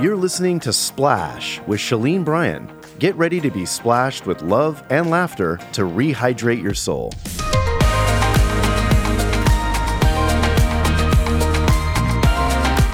[0.00, 2.70] You're listening to Splash with Shalene Bryan.
[3.00, 7.12] Get ready to be splashed with love and laughter to rehydrate your soul.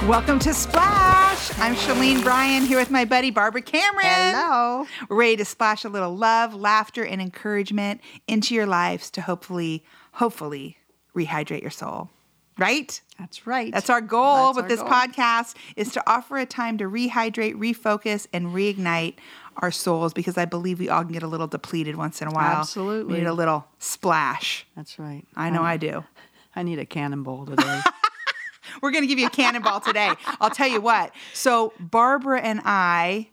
[0.09, 1.51] Welcome to Splash.
[1.59, 4.07] I'm Shalene Bryan here with my buddy Barbara Cameron.
[4.07, 4.87] Hello.
[5.07, 9.85] We're ready to splash a little love, laughter, and encouragement into your lives to hopefully,
[10.13, 10.77] hopefully
[11.15, 12.09] rehydrate your soul.
[12.57, 13.01] Right?
[13.19, 13.73] That's right.
[13.73, 14.89] That's our goal That's with our this goal.
[14.89, 19.15] podcast is to offer a time to rehydrate, refocus, and reignite
[19.57, 22.31] our souls because I believe we all can get a little depleted once in a
[22.31, 22.57] while.
[22.59, 23.13] Absolutely.
[23.13, 24.65] We need a little splash.
[24.75, 25.25] That's right.
[25.35, 26.03] I know I do.
[26.55, 27.81] I need a cannonball today.
[28.81, 30.11] We're going to give you a cannonball today.
[30.39, 31.11] I'll tell you what.
[31.33, 33.29] So, Barbara and I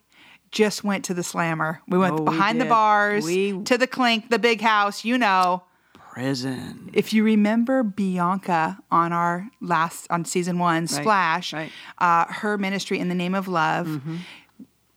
[0.51, 1.81] just went to the slammer.
[1.89, 5.17] We went Oh, we behind the bars We- to the clink, the big house, you
[5.19, 5.63] know.
[6.13, 6.91] Prison.
[6.93, 11.73] If you remember Bianca on our last on season 1 Splash, right.
[11.97, 14.03] Uh, her ministry in the name of love,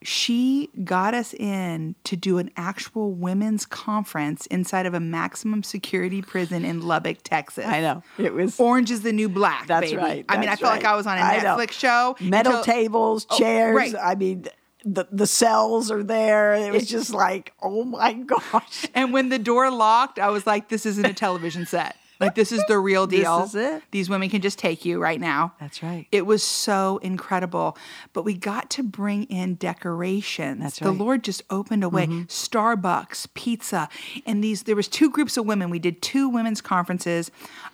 [0.03, 6.22] she got us in to do an actual women's conference inside of a maximum security
[6.22, 7.66] prison in Lubbock, Texas.
[7.66, 8.03] I know.
[8.17, 9.67] It was Orange is the new black.
[9.67, 9.95] That's baby.
[9.97, 10.25] right.
[10.27, 10.83] I mean, I that's felt like.
[10.83, 11.22] I was on a.
[11.22, 12.17] Netflix show.
[12.19, 13.73] Metal until- tables, Oh, chairs.
[13.73, 13.95] right.
[14.03, 14.47] I mean,
[14.86, 16.53] the the cells are there.
[16.53, 18.86] It was just like, oh my gosh.
[18.94, 21.95] And when the door locked, I was like, this isn't a television set.
[22.17, 23.41] Like, this is the real deal.
[23.41, 23.83] This is it.
[23.91, 25.53] These women can just take you right now.
[25.59, 26.08] That's right.
[26.13, 27.78] It was so incredible.
[28.13, 30.61] But we got to bring in decorations.
[30.61, 30.91] That's The right.
[30.94, 31.02] Mm-hmm.
[31.02, 32.08] Lord just opened a way.
[32.08, 33.89] Starbucks, pizza,
[34.25, 34.63] and these.
[34.63, 35.69] There was two groups of women.
[35.69, 37.31] We did two women's conferences,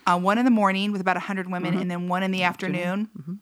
[0.08, 1.80] uh, one in the morning with about hundred women, Mm-hmm.
[1.82, 3.41] and then one in the afternoon.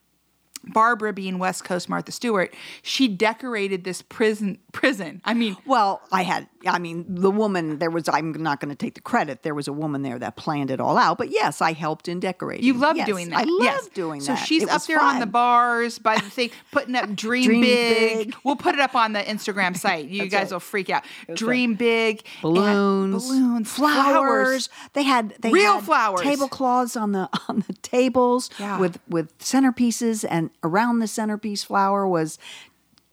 [0.64, 4.58] Barbara, being West Coast Martha Stewart, she decorated this prison.
[4.72, 5.20] Prison.
[5.24, 8.76] I mean, Well, I had, I mean, the woman, there was, I'm not going to
[8.76, 9.42] take the credit.
[9.42, 11.18] There was a woman there that planned it all out.
[11.18, 12.64] But yes, I helped in decorating.
[12.64, 13.38] You love Yes, doing that.
[13.38, 13.88] I love yes.
[13.88, 14.38] doing so that.
[14.40, 17.60] So she's It up there on the bars by the thing, putting up Dream, Dream
[17.62, 18.26] big.
[18.28, 18.36] big.
[18.44, 20.08] We'll put it up on the Instagram site.
[20.08, 20.52] You guys right.
[20.52, 21.04] will freak out.
[21.34, 22.22] Dream big.
[22.34, 24.68] and balloons, balloons, flowers.
[24.92, 26.20] They had they Real had flowers.
[26.20, 28.78] tablecloths on the on the tables Yeah.
[28.78, 32.38] with with centerpieces, and around the centerpiece flower was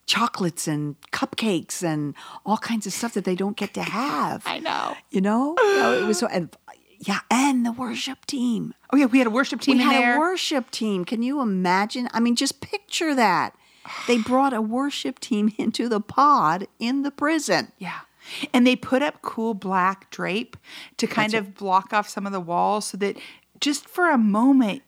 [0.05, 2.15] chocolates and cupcakes and
[2.45, 4.43] all kinds of stuff that they don't get to have.
[4.45, 4.95] I know.
[5.11, 6.55] You know, So it was so and
[6.99, 8.73] yeah, and the worship team.
[8.91, 10.15] Oh yeah, we had a worship team we had there.
[10.15, 11.05] a worship team.
[11.05, 12.07] Can you imagine?
[12.13, 13.55] I mean, just picture that.
[14.07, 17.71] They brought a worship team into the pod in the prison.
[17.77, 17.99] yeah.
[18.53, 20.57] And they put up cool black drape
[20.97, 23.15] to kind of block off some of the walls so that
[23.61, 24.81] just for a moment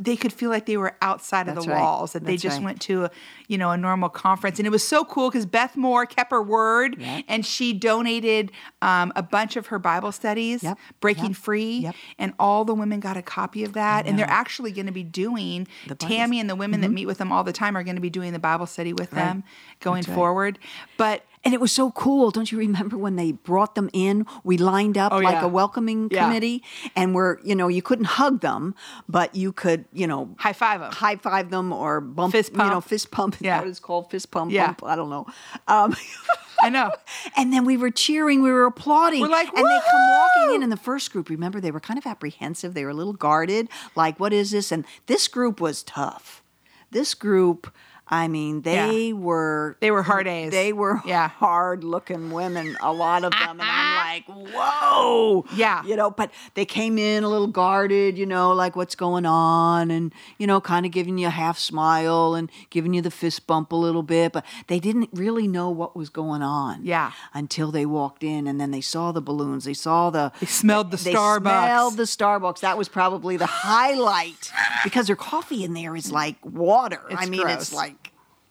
[0.00, 1.80] they could feel like they were outside of That's the right.
[1.80, 2.64] walls that they That's just right.
[2.64, 3.10] went to a
[3.46, 6.42] you know a normal conference and it was so cool because beth moore kept her
[6.42, 7.24] word Yep.
[7.28, 8.50] and she donated
[8.82, 10.78] um, a bunch of her bible studies Yep.
[11.00, 11.36] breaking Yep.
[11.36, 14.92] free and all the women got a copy of that and they're actually going to
[14.92, 17.82] be doing The tammy and the women that meet with them all the time are
[17.84, 19.44] going to be doing the bible study with them
[19.80, 20.10] going Mm-hmm.
[20.12, 20.16] Right.
[20.16, 20.58] forward
[20.96, 22.30] but And it was so cool.
[22.30, 24.26] Don't you remember when they brought them in?
[24.44, 25.46] We lined up Oh, like yeah.
[25.46, 26.26] a welcoming Yeah.
[26.26, 26.62] committee,
[26.94, 28.74] and we're, you know, you couldn't hug them,
[29.08, 32.58] but you could, you know, high five them high five them or bump, Fist you
[32.58, 33.36] know, fist pump.
[33.40, 33.60] Yeah.
[33.60, 34.10] what it's called?
[34.10, 34.52] Fist pump.
[34.52, 34.66] Yeah.
[34.66, 35.26] Bump, I don't know.
[35.66, 35.96] Um,
[36.60, 36.90] i know
[37.38, 39.22] and then we were cheering, we were applauding.
[39.22, 41.30] We're like, and they come walking in in the first group.
[41.30, 42.74] Remember, they were kind of apprehensive.
[42.74, 43.70] They were a little guarded.
[43.96, 44.70] Like, what is this?
[44.70, 46.42] And this group was tough.
[46.90, 47.72] This group,
[48.10, 50.50] I mean, they were They were hard A's.
[50.50, 51.28] They were Yeah.
[51.28, 53.60] hard looking women, a lot of them.
[53.60, 54.04] And I'm uh-huh.
[54.06, 55.44] like, whoa.
[55.54, 55.84] Yeah.
[55.84, 59.90] You know, but they came in a little guarded, you know, like what's going on
[59.90, 63.46] and, you know, kind of giving you a half smile and giving you the fist
[63.46, 64.32] bump a little bit.
[64.32, 66.84] But they didn't really know what was going on.
[66.84, 67.12] Yeah.
[67.34, 69.64] Until they walked in and then they saw the balloons.
[69.64, 70.32] They saw the.
[70.40, 71.40] They smelled the they Starbucks.
[71.40, 72.60] smelled the Starbucks.
[72.60, 74.52] That was probably the highlight
[74.84, 77.00] because their coffee in there is like water.
[77.10, 77.62] I mean, gross.
[77.62, 77.97] it's like.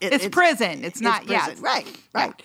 [0.01, 0.83] It- It's prison.
[0.83, 1.51] It's not- yeah, prison.
[1.53, 2.43] it's- right, right.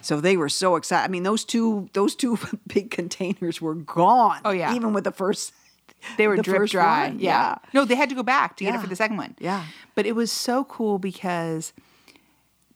[0.00, 1.04] So they were so excited.
[1.04, 4.40] I mean, those two those two big containers were gone.
[4.44, 4.74] Oh, yeah.
[4.74, 5.52] even with the first.
[6.18, 7.08] They were the drip dry.
[7.08, 7.18] one.
[7.18, 7.56] Yeah.
[7.72, 9.34] No, they had to go back to get it for the second one.
[9.38, 9.64] Yeah.
[9.94, 11.72] But it was so cool because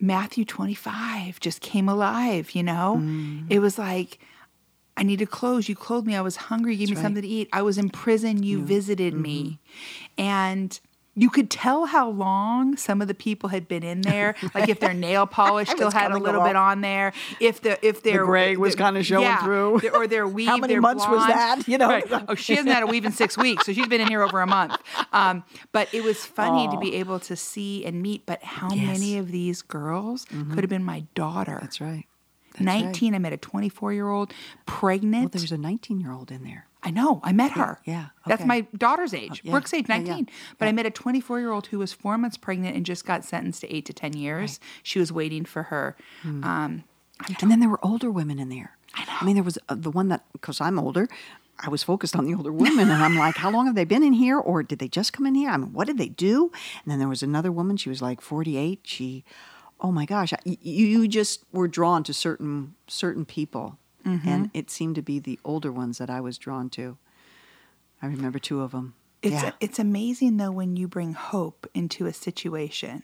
[0.00, 2.96] Matthew 25 just came alive, you know?
[3.00, 3.44] Mm.
[3.50, 4.18] It was like,
[4.96, 5.68] I need needed clothes.
[5.68, 6.16] You clothed me.
[6.16, 6.72] I was hungry.
[6.74, 6.98] You gave me right.
[7.00, 7.04] Mm-hmm.
[7.06, 7.48] something to eat.
[7.52, 8.42] I was in prison.
[8.42, 9.60] You visited me.
[10.16, 10.78] And
[11.18, 14.34] you could tell how long some of the people had been in there.
[14.54, 17.12] Like if their nail polish still had a little bit on there.
[17.40, 19.80] If the if their gray was kinda showing yeah, through.
[19.94, 20.48] or their weave.
[20.48, 21.62] How many months was that?
[21.68, 21.88] You know?
[21.88, 22.04] Right.
[22.28, 24.40] Oh, she hasn't had a weave in six weeks, so she's been in here over
[24.40, 24.76] a month.
[25.12, 28.24] Um, but it was funny to be able to see and meet.
[28.24, 28.86] But how Yes.
[28.98, 31.58] many of these girls could have been my daughter?
[31.60, 32.06] That's right.
[32.60, 33.14] 19.
[33.14, 34.32] I met a 24 year old
[34.66, 35.24] pregnant.
[35.34, 36.66] Well, there's a 19 year old in there.
[36.88, 37.20] I know.
[37.22, 37.78] I met her.
[37.84, 38.48] yeah, That's okay.
[38.48, 39.42] my daughter's age.
[39.44, 40.28] yeah, Brooke's age, yeah, yeah, 19.
[40.58, 43.24] But I met a 24 year old who was four months pregnant and just got
[43.24, 44.58] sentenced to eight to 10 years.
[44.82, 45.96] She was waiting for her.
[46.22, 46.44] Hmm.
[46.44, 46.84] Um,
[47.42, 48.70] And then there were older women in there.
[48.94, 49.12] I know.
[49.20, 51.08] I mean, there was uh, the one that, because I'm older,
[51.60, 52.88] I was focused on the older women.
[52.90, 54.38] and I'm like, how long have they been in here?
[54.38, 55.50] Or did they just come in here?
[55.50, 56.50] I mean, what did they do?
[56.84, 57.76] And then there was another woman.
[57.76, 58.80] She was like 48.
[58.84, 59.24] She,
[59.80, 63.78] oh my gosh, I- you, you just were drawn to certain certain people.
[64.08, 64.58] And mm-hmm.
[64.58, 66.96] it seemed to be the older ones that I was drawn to.
[68.00, 68.94] I remember two of them.
[69.22, 69.52] It's yeah.
[69.60, 73.02] it's amazing though when you bring hope into a situation.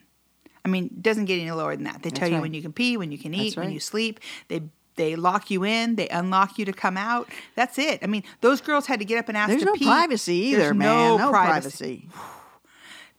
[0.65, 2.03] I mean, it doesn't get any lower than that.
[2.03, 2.43] They tell That's you right.
[2.43, 4.21] when you can pee, when you can eat, when you sleep.
[4.49, 4.63] They
[4.97, 7.29] they lock you in, they unlock you to come out.
[7.57, 7.99] That's it.
[8.03, 9.87] I mean, those girls had to get up and ask There's to no pee.
[9.87, 10.87] privacy either, There's man.
[10.87, 12.07] No, No privacy.
[12.07, 12.09] privacy.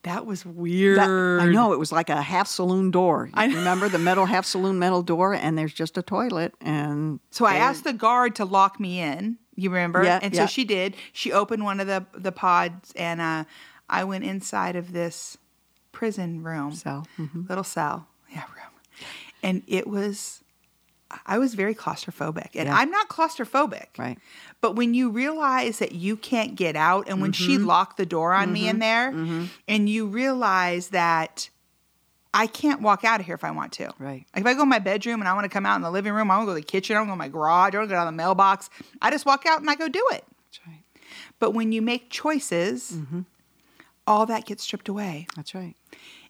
[0.06, 1.00] That was weird.
[1.00, 3.30] That- I know it was like a half saloon door.
[3.34, 6.54] I remember the metal half saloon metal door, and there's just a toilet.
[6.62, 9.40] And So I asked the guard to lock me in.
[9.56, 10.04] You remember?
[10.04, 10.46] Yeah, and yeah.
[10.46, 10.96] so she did.
[11.12, 13.46] She opened one of the the pods, and uh,
[13.90, 15.38] I went inside of this
[15.92, 17.48] prison room, Cell, mhm.
[17.50, 18.74] little cell, yeah, room,
[19.42, 20.44] and it was.
[21.26, 22.76] I was very claustrophobic, and Yeah.
[22.78, 23.98] I'm not claustrophobic.
[23.98, 24.18] Right.
[24.62, 27.66] But when you realize that you can't get out, and when she Mm-hmm.
[27.68, 29.14] locked the door on me in there,
[29.68, 31.50] and you realize that
[32.34, 33.94] I can't walk out of here if I want to.
[33.98, 34.26] Right.
[34.36, 35.92] Like if I go in my bedroom and I want to come out in the
[35.92, 37.30] living room, I want to go to the kitchen, I want to go to my
[37.30, 38.70] garage, I want to go down the mailbox.
[39.02, 40.26] I just walk out and I go do it.
[40.46, 40.84] That's right.
[41.40, 43.22] But when you make choices, Mm-hmm.
[44.06, 45.28] all that gets stripped away.
[45.38, 45.76] That's right.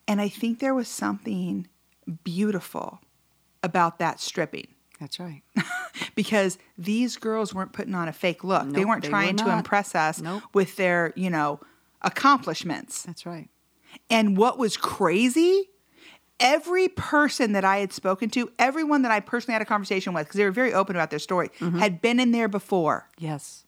[0.08, 1.68] And I think there was something
[2.24, 3.02] beautiful
[3.64, 4.68] about that stripping
[5.00, 5.42] That's right.
[6.16, 8.70] because these girls weren't putting on a fake look.
[8.70, 10.44] they weren't they were trying to impress us Nope.
[10.54, 11.60] with their, you know,
[12.02, 13.04] accomplishments.
[13.04, 13.50] That's right.
[14.10, 15.70] And what was crazy,
[16.40, 20.28] every person that I had spoken to, everyone that I personally had a conversation with,
[20.28, 21.80] because they were very open about their story, mm-hmm.
[21.80, 23.10] had been in there before.
[23.18, 23.66] Yes.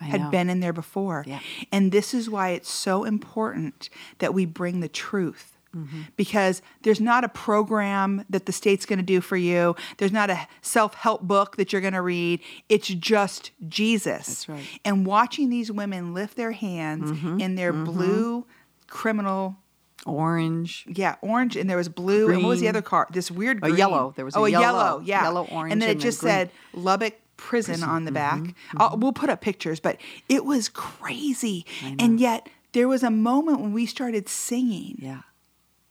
[0.00, 0.30] I Had know.
[0.30, 1.24] been in there before.
[1.26, 1.38] Yeah.
[1.70, 3.88] And this is why it's so important
[4.18, 5.53] that we bring the truth.
[5.74, 6.00] Mm-hmm.
[6.16, 9.74] Because there's not a program that the state's going to do for you.
[9.98, 12.40] There's not a self help book that you're going to read.
[12.68, 14.26] It's just Jesus.
[14.26, 14.80] That's right.
[14.84, 17.40] And watching these women lift their hands Mm-hmm.
[17.40, 18.46] in their blue
[18.86, 19.56] criminal
[20.06, 20.84] Orange.
[20.88, 22.30] yeah, orange, and there was blue.
[22.30, 23.06] And what was the other car?
[23.10, 24.12] This weird A yellow.
[24.16, 24.62] There was a oh, a yellow.
[24.64, 25.00] yellow.
[25.04, 28.38] Yeah, Yellow, orange, and then it and just said Lubbock Prison, on the back.
[28.40, 28.76] Mm-hmm.
[28.82, 29.96] I'll- we'll put up pictures, but
[30.28, 31.64] it was crazy.
[31.98, 35.20] And yet there was a moment when we started singing, Yeah.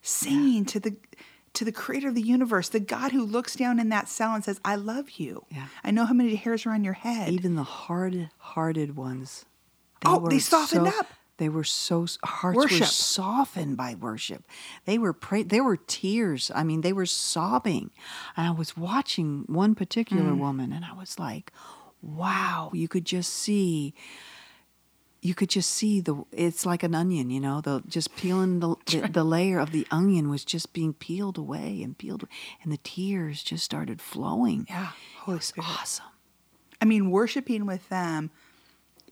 [0.03, 0.95] Singing to the
[1.53, 4.43] to the creator of the universe, the God who looks down in that cell and
[4.43, 5.45] says, "I love you.
[5.51, 5.67] Yeah.
[5.83, 9.45] I know how many hairs are on your head." Even the hard-hearted ones.
[10.05, 11.07] Oh, they softened so- up.
[11.37, 12.79] They were so hearts Worship.
[12.81, 14.47] were softened by worship.
[14.85, 15.41] They were pray.
[15.43, 16.51] There were tears.
[16.53, 17.89] I mean, they were sobbing.
[18.37, 20.37] And I was watching one particular Mm.
[20.37, 21.51] woman, and I was like,
[22.01, 23.93] "Wow!" You could just see.
[25.25, 26.21] You could just see the.
[26.33, 27.61] It's like an onion, you know.
[27.61, 31.81] The just peeling the the, the layer of the onion was just being peeled away
[31.81, 32.27] and peeled,
[32.61, 34.65] and the tears just started flowing.
[34.69, 34.89] yeah,
[35.19, 35.67] Holy Spirit.
[35.69, 36.05] Awesome.
[36.81, 38.31] I mean, worshiping with them,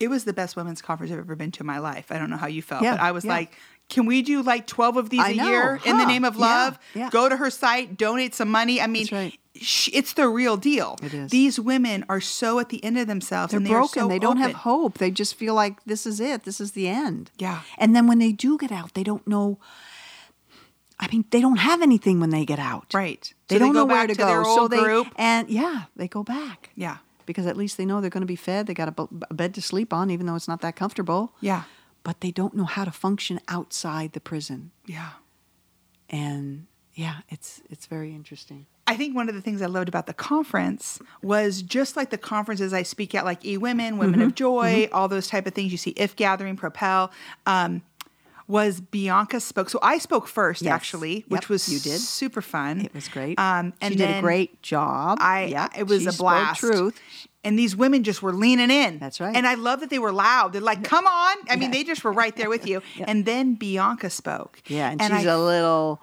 [0.02, 2.12] it was the best women's conference I've ever been to in my life.
[2.12, 3.32] I don't know how you felt, Yeah, but I was yeah.
[3.32, 3.54] like,
[3.88, 6.36] can we do like 12 of these I a know, year in the name of
[6.36, 6.78] love?
[6.94, 7.10] yeah.
[7.10, 8.82] Go to her site, donate some money.
[8.82, 9.40] I mean, right.
[9.62, 10.98] Sh- it's the real deal.
[11.02, 11.32] It is.
[11.32, 14.04] These women are so at the end of themselves They're and they broken.
[14.04, 14.98] so they don't have hope.
[14.98, 16.44] They just feel like this is it.
[16.44, 17.32] This is the end.
[17.38, 17.62] Yeah.
[17.78, 19.60] And then when they do get out, they don't know.
[21.00, 22.94] I mean, they don't have anything when they get out.
[22.94, 23.34] Right.
[23.48, 24.26] They So don't go know where back to, go.
[24.28, 25.08] their so old they group.
[25.16, 26.98] and yeah, they go back Yeah.
[27.26, 28.68] because at least they know they're going to be fed.
[28.68, 31.34] They got a, b- a bed to sleep on, even though it's not that comfortable.
[31.42, 31.64] Yeah.
[32.04, 34.72] But they don't know how to function outside the prison.
[34.86, 35.10] Yeah.
[36.10, 36.68] And
[37.06, 38.66] yeah, it's it's very interesting.
[38.88, 42.18] I think one of the things I loved about the conference was just like the
[42.34, 44.30] conferences I speak at, like E Women, Women Mm-hmm.
[44.30, 45.72] of Joy, all those type of things.
[45.72, 47.12] You see If Gathering, Propel.
[47.46, 47.82] Um,
[48.48, 49.70] was Bianca spoke?
[49.70, 50.74] So I spoke first, Yes.
[50.74, 52.00] actually, which Yep, was you did.
[52.02, 52.82] super fun.
[52.82, 53.40] It was great.
[53.40, 55.20] Um, and she did a great job.
[55.22, 56.60] I yeah, it was she a blast.
[56.60, 57.00] Truth.
[57.46, 59.00] And these women just were leaning in.
[59.00, 59.36] That's right.
[59.38, 60.52] And I love that they were loud.
[60.54, 62.82] They're like, "Come on!" I mean, they just were right there with you.
[63.10, 64.62] And then Bianca spoke.
[64.68, 66.02] Yeah, and, and she's I a little.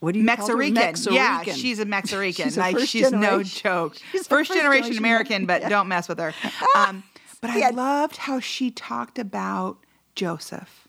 [0.00, 0.24] What do you?
[0.24, 1.12] Mexican.
[1.14, 2.32] Yeah, she's a Mexican.
[2.32, 3.96] She's a like she's no joke.
[4.12, 5.68] she's first first generation generation American, but yeah.
[5.68, 6.32] don't mess with her.
[6.76, 7.02] Um,
[7.40, 7.70] but I Yeah.
[7.70, 9.78] loved how she talked about
[10.14, 10.86] Joseph.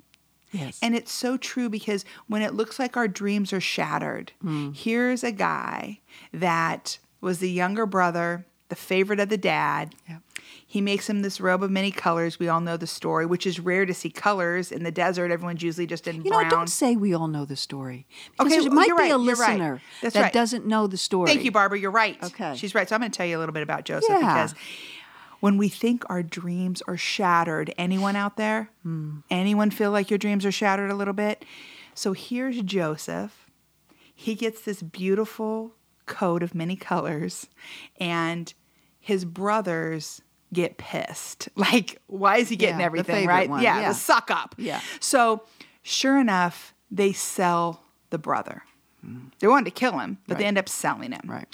[0.51, 0.80] Yes.
[0.82, 4.72] And it's so true because when it looks like our dreams are shattered, Hmm.
[4.74, 6.00] here's a guy
[6.34, 9.94] that was the younger brother, the favorite of the dad.
[10.08, 10.22] Yep.
[10.72, 12.38] He makes him this robe of many colors.
[12.38, 15.32] We all know the story, which is rare to see colors in the desert.
[15.32, 18.06] Everyone's usually just in You know, don't say we all know the story.
[18.38, 19.50] Because Okay, there might you're be right, a you're right.
[19.50, 20.34] listener That's that right.
[20.34, 21.28] doesn't know the story.
[21.28, 21.80] Thank you, Barbara.
[21.80, 22.24] You're right.
[22.24, 22.56] Okay.
[22.56, 22.88] She's right.
[22.88, 24.20] So I'm going to tell you a little bit about Joseph Yeah.
[24.20, 24.54] because
[25.40, 27.74] when we think our dreams are shattered.
[27.76, 28.70] Anyone out there?
[28.84, 29.22] Hmm.
[29.32, 31.44] Anyone feel like your dreams are shattered a little bit?
[31.96, 33.50] So here's Joseph.
[34.14, 35.74] He gets this beautiful
[36.06, 37.48] coat of many colors,
[38.00, 38.54] and
[39.00, 40.22] his brothers
[40.53, 41.50] get pissed.
[41.56, 43.50] Like, why is he getting Yeah, everything, right?
[43.50, 43.89] one, Yeah, yeah.
[43.89, 44.56] the suck up.
[44.58, 44.82] Yeah.
[45.00, 45.44] So,
[45.84, 48.63] sure enough, they sell the brother.
[49.39, 51.22] They wanted to kill him, but they end up selling him.
[51.25, 51.48] Right.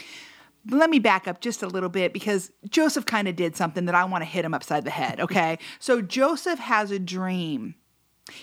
[0.66, 3.86] But let me back up just a little bit because Joseph kind of did something
[3.86, 5.60] that I want to hit him upside the head, okay?
[5.80, 7.75] so Joseph has a dream.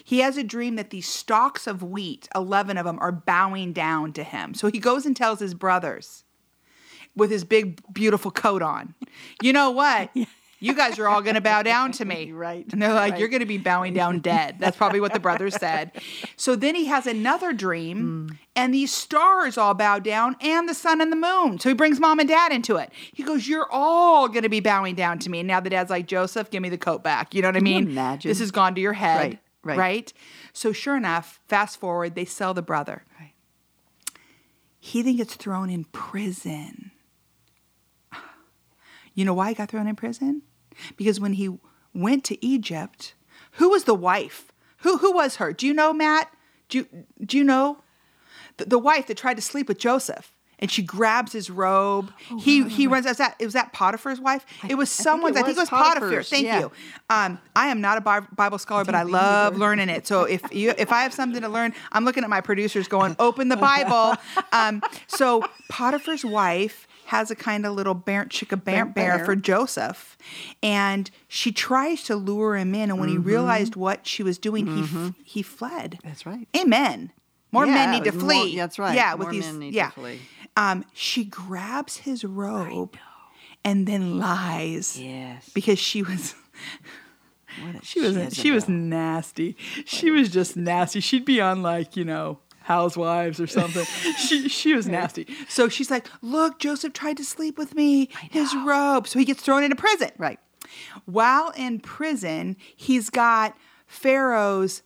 [0.05, 4.13] He has a dream that these stalks of wheat, 11 of them, are bowing down
[4.13, 4.55] to him.
[4.55, 6.23] So he goes and tells his brothers
[7.17, 8.95] with his big, beautiful coat on,
[9.43, 10.11] you know what?
[10.63, 12.33] You guys are all going to bow down to me.
[12.43, 13.21] Right, And they're like, right.
[13.21, 14.57] you're going to be bowing down dead.
[14.59, 15.91] That's probably what the brothers said.
[16.37, 18.35] So then he has another dream, Hmm.
[18.57, 21.59] and these stars all bow down, and the sun and the moon.
[21.59, 22.91] So he brings mom and dad into it.
[23.13, 25.41] He goes, You're all going to be bowing down to me.
[25.41, 27.35] And now the dad's like, Joseph, give me the coat back.
[27.35, 27.91] You know what I Can you mean?
[27.91, 28.29] imagine?
[28.29, 29.19] This has gone to your head.
[29.19, 29.79] Right, right.
[29.79, 30.13] right?
[30.53, 33.05] So sure enough, fast forward, they sell the brother.
[33.19, 33.33] Right.
[34.79, 36.93] He then gets thrown in prison.
[39.15, 40.41] You know why he got thrown in prison?
[40.97, 41.51] Because when he
[41.95, 43.15] went to Egypt,
[43.53, 44.53] who was the wife?
[44.79, 45.53] Who who was her?
[45.53, 46.33] Do you know, Matt?
[46.69, 46.87] Do you,
[47.25, 47.79] do you know?
[48.57, 50.33] The, the wife that tried to sleep with Joseph.
[50.59, 52.13] And she grabs his robe.
[52.39, 53.05] he he runs.
[53.05, 54.47] Was that it was that Potiphar's wife?
[54.69, 55.37] it was think someone's.
[55.37, 56.09] it I think it was was Potiphar.
[56.09, 56.61] Potiphar's, Thank yeah.
[56.61, 56.73] you.
[57.11, 59.61] Um, I am not a Bible scholar, but I love neither.
[59.61, 60.07] learning it.
[60.07, 63.17] So if you if I have something to learn, I'm looking at my producers going,
[63.19, 64.15] "Open the Bible."
[64.53, 69.37] Um, so Potiphar's wife has a kind of little bear, chicka bear, Bear bear for
[69.37, 70.17] Joseph,
[70.63, 72.91] and she tries to lure him in.
[72.91, 73.27] And when he Mm-hmm.
[73.29, 75.99] realized what she was doing, he f- he fled.
[76.05, 76.49] That's right.
[76.57, 77.13] Amen.
[77.51, 78.57] More men need to more- flee.
[78.57, 78.95] that's right.
[78.95, 79.45] Yeah, with these.
[79.45, 79.91] men need to yeah.
[79.91, 80.21] flee.
[80.57, 82.97] Um, she grabs his robe
[83.65, 85.49] and then lies Yes.
[85.55, 86.35] because she was
[87.63, 89.57] What she was she was nasty.
[89.85, 91.01] She was just nasty.
[91.01, 93.85] She'd be on like you know Housewives or something.
[94.17, 95.27] she she was nasty.
[95.49, 98.09] So she's like, look, Joseph tried to sleep with me.
[98.31, 99.07] His robe.
[99.09, 100.11] So he gets thrown into prison.
[100.19, 100.39] Right.
[101.05, 104.83] While in prison, he's got Pharaoh's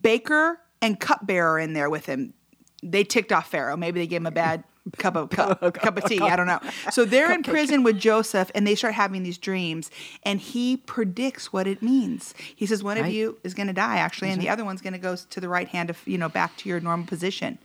[0.00, 2.34] baker and cupbearer in there with him.
[2.82, 3.76] They ticked off Pharaoh.
[3.76, 4.64] Maybe they gave him a bad
[4.96, 6.20] cup of cup, cup of tea.
[6.20, 6.60] I don't know.
[6.90, 9.90] So they're in prison with Joseph, and they start having these dreams,
[10.22, 12.34] and he predicts what it means.
[12.54, 13.12] He says one of Right.
[13.12, 14.52] you is going to die, actually, and the mm-hmm.
[14.52, 16.80] other one's going to go to the right hand of you know back to your
[16.80, 17.58] normal position.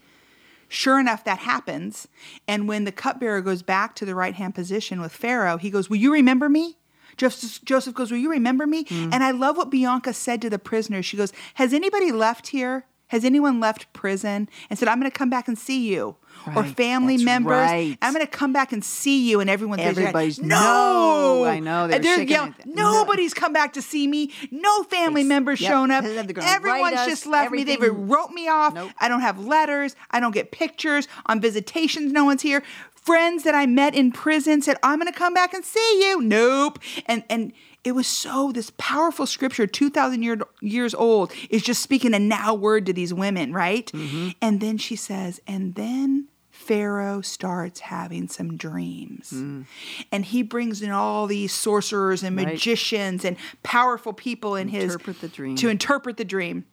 [0.68, 2.08] Sure enough, that happens.
[2.48, 5.88] And when the cupbearer goes back to the right hand position with Pharaoh, he goes,
[5.88, 6.76] Will you remember me?
[7.16, 8.84] Joseph, Joseph goes, Will you remember me?
[8.84, 9.12] Mm.
[9.12, 11.06] And I love what Bianca said to the prisoners.
[11.06, 12.86] She goes, Has anybody left here?
[13.08, 16.16] Has anyone left prison and said, I'm going to come back and see you?
[16.56, 17.52] Or family members.
[17.52, 17.96] right.
[18.02, 19.40] I'm going to come back and see you.
[19.40, 20.48] And everyone's Everybody's, no.
[20.48, 22.92] "No." I know, they're they're yelling, their- no.
[22.92, 24.32] Nobody's come back to see me.
[24.50, 25.28] No family Yes.
[25.28, 25.70] members Yep.
[25.70, 26.04] shown up.
[26.04, 27.62] Everyone's us just left me.
[27.62, 28.74] They've wrote me off.
[28.74, 28.90] Nope.
[28.98, 29.94] I don't have letters.
[30.10, 32.10] I don't get pictures on visitations.
[32.12, 32.62] No one's here.
[32.94, 36.20] Friends that I met in prison said, "I'm going to come back and see you."
[36.22, 36.78] Nope.
[37.06, 37.52] And and
[37.84, 42.18] it was so this powerful scripture, two thousand year, years old, is just speaking a
[42.18, 43.90] now word to these women, right?
[43.92, 44.30] Mm-hmm.
[44.42, 46.28] And then she says, and then.
[46.50, 49.32] Pharaoh starts having some dreams.
[49.34, 49.66] Mm.
[50.10, 52.46] And he brings in all these sorcerers and Right.
[52.46, 55.56] magicians and powerful people in his Interpret the dream.
[55.56, 56.64] to interpret the dream.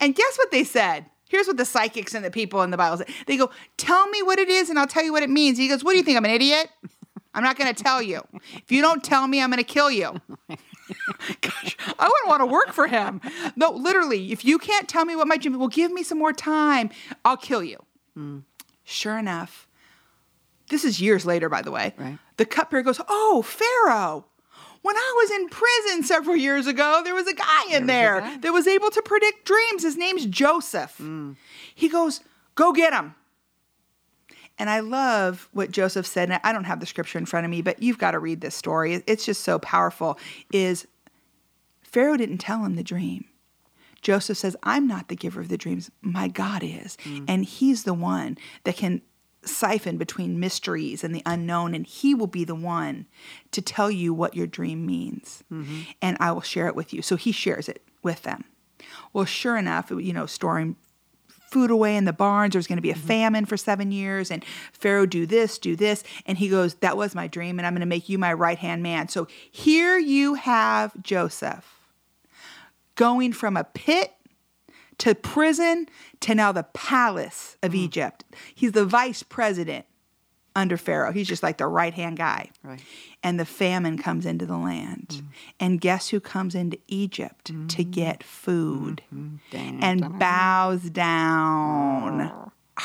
[0.00, 1.06] And guess what they said?
[1.28, 3.08] Here's what the psychics and the people in the Bible said.
[3.26, 5.58] They go, Tell me what it is and I'll tell you what it means.
[5.58, 6.16] He goes, What do you think?
[6.16, 6.68] I'm an idiot?
[7.34, 8.22] I'm not going to tell you.
[8.54, 10.20] If you don't tell me, I'm going to kill you.
[11.40, 13.20] Gosh, I wouldn't want to work for him.
[13.56, 16.32] No, literally, if you can't tell me what my dream, well, give me some more
[16.32, 16.90] time.
[17.24, 17.78] I'll kill you.
[18.14, 18.38] Hmm.
[18.84, 19.66] Sure enough,
[20.68, 21.94] this is years later, by the way.
[21.96, 22.18] Right.
[22.36, 24.26] The cupbearer goes, Oh, Pharaoh.
[24.82, 28.36] When I was in prison several years ago, there was a guy in there, guy.
[28.38, 29.82] that was able to predict dreams.
[29.82, 30.96] His name's Joseph.
[30.98, 31.32] Hmm.
[31.74, 32.20] He goes,
[32.54, 33.14] Go get him.
[34.58, 36.30] And I love what Joseph said.
[36.30, 38.40] And I don't have the scripture in front of me, but you've got to read
[38.40, 39.02] this story.
[39.06, 40.18] It's just so powerful.
[40.52, 40.86] Is
[41.82, 43.26] Pharaoh didn't tell him the dream.
[44.02, 45.90] Joseph says, I'm not the giver of the dreams.
[46.02, 46.96] My God is.
[47.04, 47.24] Mm.
[47.26, 49.00] And he's the one that can
[49.44, 51.74] siphon between mysteries and the unknown.
[51.74, 53.06] And he will be the one
[53.52, 55.42] to tell you what your dream means.
[55.52, 55.82] Mm-hmm.
[56.02, 57.00] And I will share it with you.
[57.00, 58.44] So he shares it with them.
[59.12, 60.76] Well, sure enough, you know, storing
[61.54, 62.52] food away in the barns.
[62.52, 63.06] There's going to be a mm-hmm.
[63.06, 64.32] famine for seven years.
[64.32, 66.02] And Pharaoh, do this, do this.
[66.26, 67.60] And he goes, That was my dream.
[67.60, 69.08] And I'm going to make you my right hand man.
[69.08, 71.64] So here you have Joseph
[72.96, 74.12] going from a pit
[74.98, 75.88] to prison
[76.20, 77.76] to now the palace of mm.
[77.76, 78.24] Egypt.
[78.52, 79.86] He's the vice president
[80.56, 81.12] under Pharaoh.
[81.12, 82.50] He's just like the right hand guy.
[82.62, 82.80] Right.
[83.22, 85.22] And the famine comes into the land.
[85.58, 89.02] And guess who comes into Egypt to get food
[89.50, 89.82] Dang.
[89.82, 92.50] and bows down?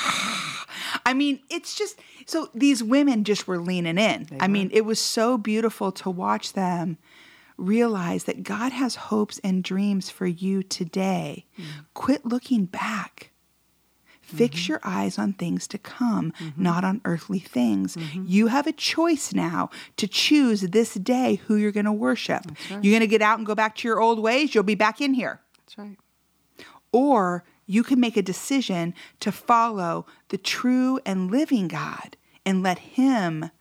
[1.05, 4.27] I mean, it's just so these women just were leaning in.
[4.39, 6.97] I mean, it was so beautiful to watch them
[7.57, 11.45] realize that God has hopes and dreams for you today.
[11.93, 13.31] Quit looking back.
[14.29, 14.71] Fix mm-hmm.
[14.73, 16.61] your eyes on things to come, mm-hmm.
[16.61, 17.95] not on earthly things.
[17.95, 18.25] Mm-hmm.
[18.27, 22.45] You have a choice now to choose this day who you're going to worship.
[22.69, 25.01] You're going to get out and go back to your old ways, you'll be back
[25.01, 25.41] in here.
[25.57, 25.97] That's right.
[26.91, 32.79] Or you can make a decision to follow the true and living God and let
[32.79, 33.51] Him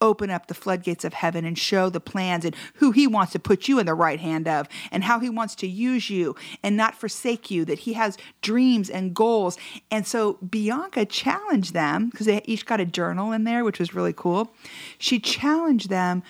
[0.00, 3.38] open up the floodgates of heaven and show the plans and who He wants to
[3.38, 6.76] put you in the right hand of and how He wants to use you and
[6.76, 9.56] not forsake you, that He has dreams and goals.
[9.90, 13.94] And so Bianca challenged them because they each got a journal in there, which was
[13.94, 14.52] really cool.
[14.98, 16.22] She challenged them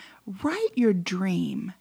[0.43, 1.73] write your dream.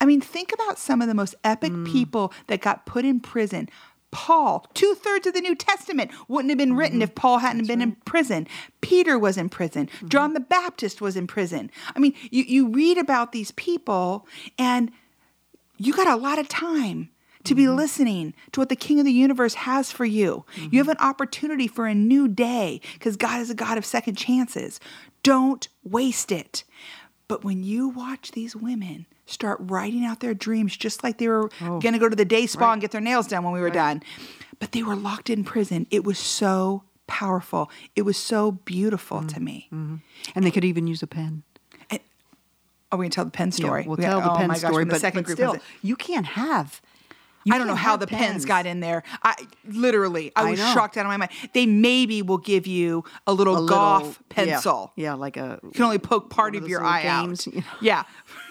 [0.00, 1.86] I mean, think about some of the most epic mm.
[1.86, 3.68] people that got put in prison.
[4.16, 7.82] Paul, two thirds of the New Testament wouldn't have been written if Paul hadn't been
[7.82, 8.48] in prison.
[8.80, 9.88] Peter was in prison.
[9.88, 10.08] Mm-hmm.
[10.08, 11.70] John the Baptist was in prison.
[11.94, 14.26] I mean, you, you read about these people
[14.58, 14.90] and
[15.76, 17.10] you got a lot of time
[17.44, 17.76] to be mm-hmm.
[17.76, 20.46] listening to what the King of the universe has for you.
[20.54, 20.76] You mm-hmm.
[20.78, 24.80] have an opportunity for a new day because God is a God of second chances.
[25.22, 26.64] Don't waste it.
[27.28, 31.50] But when you watch these women start writing out their dreams, just like they were
[31.62, 33.60] oh, going to go to the day spa and get their nails done when we
[33.60, 34.02] were done,
[34.58, 37.70] but they were locked in prison, it was so powerful.
[37.94, 39.68] It was so beautiful to me.
[39.72, 39.94] Mm-hmm.
[39.94, 40.32] Mm-hmm.
[40.34, 41.42] And they could even use a pen.
[42.92, 43.82] Are we going to tell the pen story?
[43.82, 45.56] Yeah, we'll We- tell the oh pen gosh, story, the but, second but group still,
[45.82, 46.80] you can't have.
[47.44, 48.44] you I don't know how the pens.
[48.44, 49.02] got in there.
[49.24, 49.34] I
[49.66, 50.72] literally, I I was know.
[50.72, 51.32] shocked out of my mind.
[51.52, 54.92] They maybe will give you a little A golf little- pencil.
[54.94, 55.58] Yeah, like a.
[55.64, 57.54] You can only poke part one of your eye games, out.
[57.54, 57.66] you know.
[57.80, 58.04] Yeah,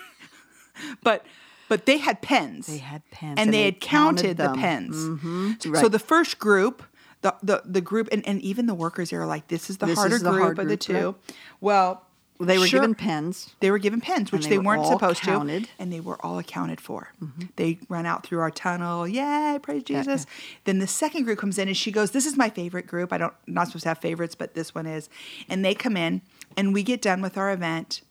[1.03, 1.25] but
[1.67, 2.67] but they had pens.
[2.67, 4.96] They had pens, and, and they had counted, counted the pens.
[4.96, 6.83] Mhm, So the first group,
[7.22, 9.88] the the, the group, and, and even the workers, they were like, "This is the
[9.88, 11.16] This harder is the group hard of the two." right.
[11.61, 12.01] Well,
[12.40, 13.55] They were sure- given pens.
[13.61, 15.64] they were given pens, which they they, were weren't all supposed counted.
[15.64, 15.75] Mm-hmm.
[15.77, 17.14] to, and they were all accounted for.
[17.55, 19.07] They run out through our tunnel.
[19.07, 20.25] Yay, praise Jesus!
[20.66, 23.11] Then the second group comes in, and she goes, "This is my favorite group.
[23.14, 25.09] I don't I'm not supposed to have favorites, but this one is."
[25.50, 26.22] And they come in,
[26.57, 28.01] and we get done with our event.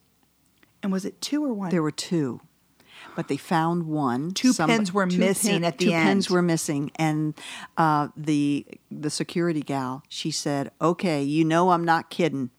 [0.83, 1.71] And was it two or one?
[1.71, 2.41] There were two,
[3.15, 4.33] but they found one.
[4.33, 6.35] Two pens were two missing at the two pens end.
[6.35, 7.35] were missing, and
[7.77, 12.51] uh, the the security gal she said, "Okay, you know I'm not kidding.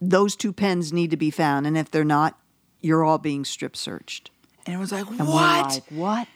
[0.00, 2.38] Those two pens need to be found, and if they're not,
[2.80, 4.30] you're all being strip searched."
[4.66, 6.28] and it was like, And "What?" like, "What?"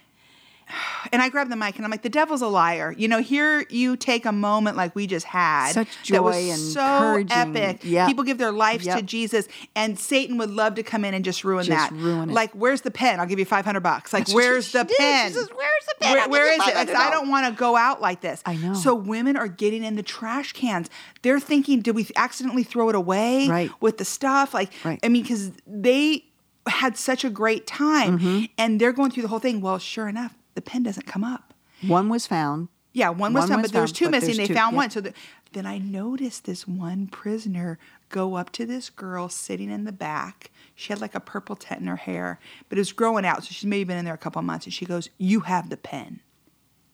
[1.11, 2.93] and I grabbed the mic and I'm like, the devil's a liar.
[2.97, 5.71] You know, here you take a moment like we just had.
[5.73, 7.79] Such that was and so epic.
[7.83, 8.07] Yep.
[8.07, 11.43] People give their lives to Jesus, and Satan would love to come in and just
[11.43, 11.95] ruin Just that.
[11.97, 12.33] ruin it.
[12.33, 13.19] Like, where's the pen?
[13.19, 14.13] I'll give you 500 bucks.
[14.13, 15.31] Like, where's the pen?
[15.33, 16.13] says, "Where's the pen?
[16.17, 16.75] Where- where is it?
[16.75, 18.41] Like, I don't want to go out like this.
[18.45, 18.73] I know.
[18.73, 20.89] So women are getting in the trash cans.
[21.21, 23.71] They're thinking, did we accidentally throw it away Right.
[23.79, 24.53] with the stuff?
[24.53, 24.99] Like, Right.
[25.03, 26.25] I mean, because they
[26.67, 28.45] had such a great time, Mm-hmm.
[28.57, 29.61] and they're going through the whole thing.
[29.61, 31.53] Well, sure enough, the pen doesn't come up.
[31.87, 32.69] One was found.
[32.93, 34.35] Yeah, one was One found, was but there was two missing.
[34.35, 34.77] They two, found yeah.
[34.77, 34.89] one.
[34.89, 35.13] So the,
[35.53, 40.51] then I noticed this one prisoner go up to this girl sitting in the back.
[40.75, 43.43] She had like a purple tent in her hair, but it was growing out.
[43.43, 44.65] So she's maybe been in there a couple of months.
[44.65, 46.19] And she goes, You have the pen.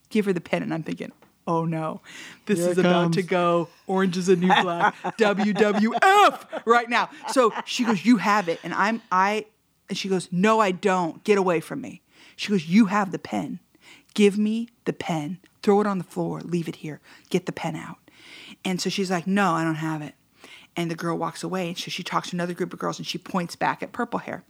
[0.09, 0.61] Give her the pen.
[0.61, 1.11] And I'm thinking,
[1.47, 2.01] Oh no,
[2.45, 3.69] this Here is about to go.
[3.87, 4.95] Orange is a new black.
[5.03, 7.09] WWF right now.
[7.31, 8.59] So she goes, You have it.
[8.63, 9.45] And I'm, I,
[9.89, 11.23] and she goes, No, I don't.
[11.23, 12.01] Get away from me.
[12.37, 13.59] She goes, You have the pen.
[14.13, 15.39] Give me the pen.
[15.61, 16.39] Throw it on the floor.
[16.39, 17.01] Leave it here.
[17.29, 17.97] Get the pen out.
[18.63, 20.15] And so she's like, No, I don't have it.
[20.77, 21.69] And the girl walks away.
[21.69, 24.19] And so she talks to another group of girls and she points back at purple
[24.19, 24.45] hair.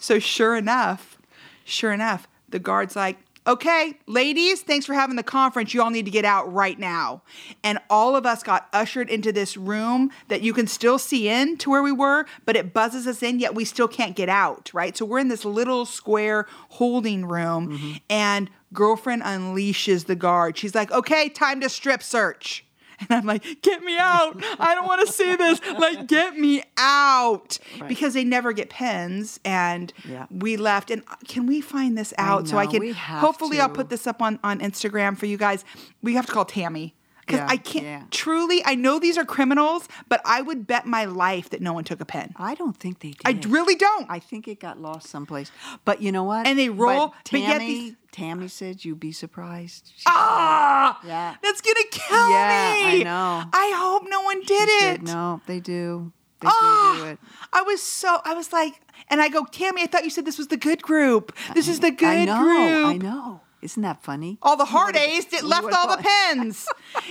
[0.00, 1.18] so sure enough,
[1.64, 5.74] sure enough, the guard's like, Okay, ladies, thanks for having the conference.
[5.74, 7.22] You all need to get out right now.
[7.64, 11.56] And all of us got ushered into this room that you can still see in
[11.58, 14.70] to where we were, but it buzzes us in, yet we still can't get out,
[14.72, 14.96] right?
[14.96, 17.92] So we're in this little square holding room, mm-hmm.
[18.08, 20.56] and girlfriend unleashes the guard.
[20.56, 22.64] She's like, okay, time to strip search.
[23.10, 24.36] And I'm like, get me out.
[24.58, 25.60] I don't want to see this.
[25.78, 27.58] Like, get me out.
[27.88, 29.40] Because they never get pens.
[29.44, 30.26] And Yeah.
[30.30, 30.90] we left.
[30.90, 33.68] And uh, can we find this out so I know, can we have hopefully I'll
[33.68, 35.64] put this up on, on Instagram for you guys.
[36.02, 36.94] We have to call Tammy.
[37.26, 38.02] Because Yeah, I can't yeah.
[38.10, 41.84] truly, I know these are criminals, but I would bet my life that no one
[41.84, 42.34] took a pen.
[42.36, 43.20] I don't think they did.
[43.24, 44.06] I really don't.
[44.10, 45.52] I think it got lost someplace.
[45.84, 46.46] But you know what?
[46.48, 49.92] And they roll- But but yet Tammy, these- Tammy said you'd be surprised.
[49.96, 51.36] She ah, Yeah.
[51.42, 53.04] that's gonna kill Yeah, I me.
[53.04, 53.44] know.
[53.52, 55.02] I hope no one did said, it.
[55.02, 56.12] no, they do.
[56.40, 57.18] They Ah, do do it.
[57.52, 60.38] I was so I was like, and I go, Tammy, I thought you said this
[60.38, 61.36] was the good group.
[61.54, 62.42] This is the good I know.
[62.42, 62.86] group.
[62.86, 63.40] I know.
[63.62, 64.38] Isn't that funny?
[64.42, 66.66] All the You hard A's that left all the pens,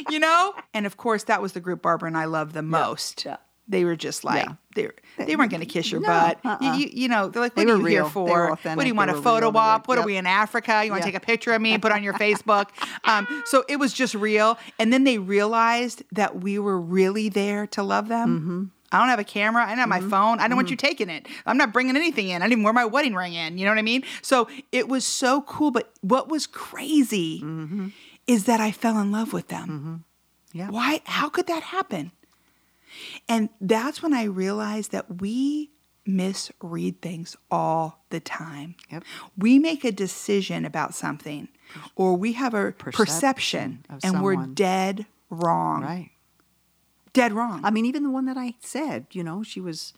[0.09, 0.53] you know?
[0.73, 3.23] And of course, that was the group Barbara and I loved the most.
[3.25, 3.37] yeah.
[3.67, 4.55] They were just like, Yeah.
[4.75, 4.89] they,
[5.25, 6.39] they weren't going to kiss your No, butt.
[6.43, 6.75] You- uh-uh.
[6.75, 8.07] You, you know, they're like, They what are were you here real.
[8.07, 8.49] They for?
[8.49, 9.49] what do you want They a photo.
[9.49, 9.87] They op?
[9.87, 10.83] What are we in Africa?
[10.83, 11.13] You want to Yeah.
[11.13, 12.67] take a picture of me and put on your Facebook?
[13.05, 14.57] Um, so it was just real.
[14.77, 18.39] And then they realized that we were really there to love them.
[18.39, 18.63] Mm-hmm.
[18.91, 19.63] I don't have a camera.
[19.65, 20.39] I don't have my phone.
[20.39, 21.27] I don't want you taking it.
[21.45, 22.41] I'm not bringing anything in.
[22.41, 23.57] I didn't even wear my wedding ring in.
[23.57, 24.03] You know what I mean?
[24.21, 25.71] So it was so cool.
[25.71, 27.87] But what was crazy Mm-hmm.
[28.27, 30.03] is that I fell in love with them.
[30.53, 30.69] Yeah.
[30.69, 31.01] Why?
[31.05, 32.11] How could that happen?
[33.29, 35.71] And that's when I realized that we
[36.05, 38.75] misread things all the time.
[38.91, 39.03] Yep.
[39.37, 41.47] We make a decision about something
[41.95, 45.83] or we have a perception, Perception and we're dead wrong.
[45.83, 46.09] Right.
[47.13, 47.61] Dead wrong.
[47.63, 49.93] I mean, even the one that I said, you know, she was,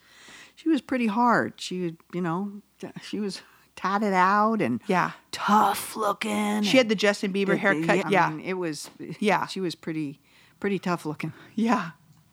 [0.56, 1.54] she was pretty hard.
[1.58, 2.62] She, you know,
[3.04, 3.42] she was
[3.76, 5.12] tatted out and yeah.
[5.32, 6.64] tough looking.
[6.64, 8.06] She had the Justin Bieber haircut.
[8.06, 8.30] I Yeah.
[8.30, 8.90] mean, it was.
[9.20, 9.46] Yeah.
[9.48, 10.20] she was pretty,
[10.60, 11.34] pretty tough looking.
[11.56, 11.92] yeah.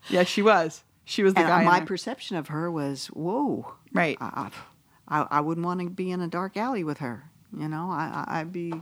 [0.08, 0.82] Yeah, she was.
[1.04, 1.64] She was the And guy.
[1.64, 4.16] my perception of her was, whoa, right.
[4.20, 4.50] I,
[5.08, 7.30] I, I wouldn't want to be in a dark alley with her.
[7.54, 8.72] You know, I, I- I'd be,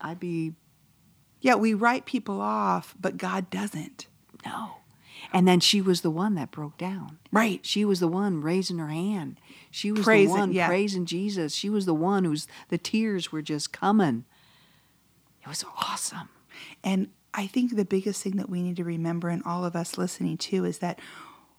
[0.00, 0.52] I'd be
[1.40, 4.06] yeah, we write people off, but God doesn't.
[4.44, 4.72] no.
[5.32, 7.18] And then she was the one that broke down.
[7.30, 7.64] Right.
[7.64, 9.38] She was the one raising her hand.
[9.70, 10.66] She was Praising- the one yeah.
[10.68, 11.54] praising Jesus.
[11.54, 14.24] She was the one who's the tears were just coming.
[15.42, 16.28] It was awesome.
[16.84, 19.96] And I think the biggest thing that we need to remember, and all of us
[19.96, 20.98] listening too, is that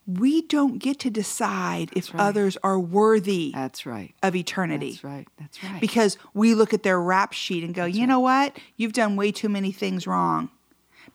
[0.05, 2.21] we don't get to decide if right.
[2.21, 4.13] others are worthy That's right.
[4.21, 4.91] of eternity.
[4.91, 5.27] That's right.
[5.39, 5.79] That's right.
[5.81, 8.57] Because we look at their rap sheet and go, you know what?
[8.75, 10.49] You've done way too many things wrong.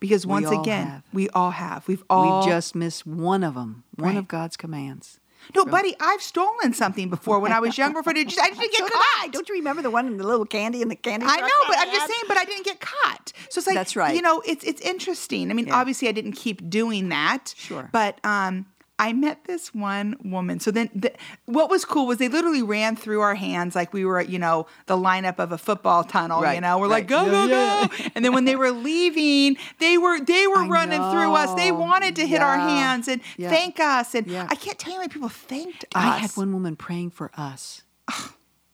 [0.00, 1.02] Because once again, have.
[1.12, 1.86] we all have.
[1.88, 3.84] We've all we just missed one of them.
[3.96, 4.16] One Right.
[4.18, 5.18] of God's commands.
[5.54, 5.94] no, buddy.
[6.00, 8.00] I've stolen something before when I was younger.
[8.00, 9.02] Before I just, I didn't get So caught.
[9.22, 9.28] I.
[9.32, 11.26] Don't you remember the one in the little candy in the candy?
[11.28, 12.24] I know, but I'm just saying.
[12.28, 13.32] But I didn't get caught.
[13.50, 14.14] So it's like That's right.
[14.14, 15.50] You know, it's it's interesting.
[15.50, 15.76] I mean, Yeah.
[15.80, 17.54] obviously, I didn't keep doing that.
[17.56, 17.88] Sure.
[17.92, 18.66] But um,
[19.00, 20.58] I met this one woman.
[20.58, 21.12] So then, the,
[21.44, 24.66] what was cool was they literally ran through our hands like we were, you know,
[24.86, 26.40] the lineup of a football tunnel.
[26.52, 27.48] You know, we're like go Yeah, go
[27.88, 28.10] go.
[28.14, 31.54] And then when they were leaving, they were they were I running through us.
[31.54, 33.50] They wanted to hit our hands and Yeah.
[33.50, 34.14] thank us.
[34.14, 34.46] And Yeah.
[34.50, 35.88] I can't tell you how many people thanked us.
[35.94, 37.82] I had one woman praying for us.
[38.08, 38.30] I,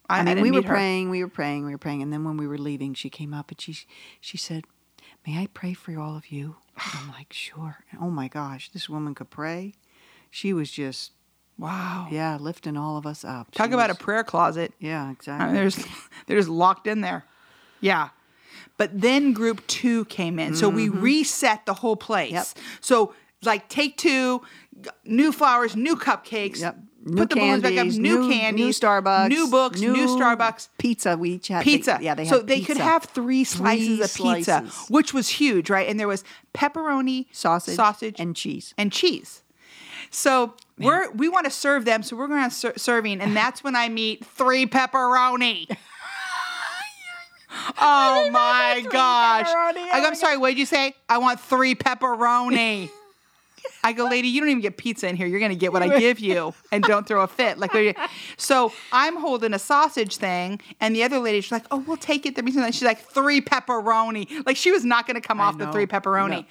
[0.09, 2.37] I mean, didn't we were praying, we were praying, we were praying, and then when
[2.37, 3.77] we were leaving, she came up and she
[4.21, 4.65] she said,
[5.27, 8.89] "May I pray for all of you?" I'm like, "Sure." And oh my gosh, this
[8.89, 9.75] woman could pray.
[10.35, 11.13] She was just
[11.59, 12.09] Wow.
[12.11, 13.53] yeah, lifting all of us up.
[13.53, 14.73] Talk about a prayer closet.
[14.81, 15.47] yeah, I exactly.
[15.47, 15.77] mean, there's
[16.27, 17.25] they're just locked in there.
[17.81, 18.09] Yeah.
[18.77, 20.57] But then group two came in.
[20.57, 22.33] So we reset the whole place.
[22.33, 22.59] Mm-hmm.
[22.59, 22.67] Yep.
[22.81, 24.43] So like take two,
[25.05, 26.59] new flowers, new cupcakes.
[26.61, 26.79] Yep.
[27.15, 30.69] Put the balloons back up, new, new candies, new Starbucks, new books, new, Starbucks.
[30.79, 31.17] pizza.
[31.17, 31.99] We each had they- Pizza.
[32.01, 34.91] yeah, they so they could have three slices Three of pizza, slices.
[34.91, 35.87] which was huge, right?
[35.89, 38.75] And there was pepperoni, sausage, sausage, and cheese.
[38.77, 39.43] and cheese.
[40.15, 43.65] So we're we want to serve them, so we're going to ser- serving, and that's
[43.65, 45.67] when I meet three pepperoni.
[47.81, 49.47] oh my gosh!
[49.47, 50.37] go, Oh I'm sorry.
[50.37, 50.95] What did you say?
[51.09, 52.91] I want three pepperoni.
[53.83, 55.27] I go, lady, you don't even get pizza in here.
[55.27, 57.59] You're gonna get what I give you, and don't throw a fit.
[57.59, 57.95] Like, what are you-"
[58.39, 62.25] so I'm holding a sausage thing, and the other lady, she's like, oh, we'll take
[62.27, 62.35] it.
[62.73, 64.47] She's like, three pepperoni.
[64.47, 66.47] Like she was not gonna come off the three pepperoni,